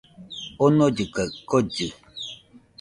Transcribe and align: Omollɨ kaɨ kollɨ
Omollɨ 0.65 1.03
kaɨ 1.13 1.29
kollɨ 1.49 1.87